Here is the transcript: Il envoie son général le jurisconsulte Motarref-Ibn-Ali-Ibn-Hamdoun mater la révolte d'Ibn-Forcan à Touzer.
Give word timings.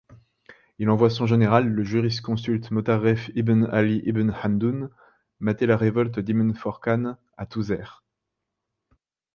Il 0.79 0.89
envoie 0.89 1.11
son 1.11 1.27
général 1.27 1.67
le 1.69 1.83
jurisconsulte 1.83 2.71
Motarref-Ibn-Ali-Ibn-Hamdoun 2.71 4.89
mater 5.39 5.67
la 5.67 5.77
révolte 5.77 6.17
d'Ibn-Forcan 6.19 7.17
à 7.37 7.45
Touzer. 7.45 8.01